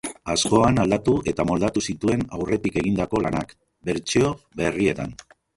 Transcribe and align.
Askoan 0.35 0.79
aldatu 0.83 1.13
eta 1.31 1.45
moldatu 1.49 1.83
zituen 1.93 2.25
aurretik 2.39 2.81
egindako 2.83 3.23
lanak, 3.27 3.55
bertsio 3.91 4.37
berrietan. 4.65 5.19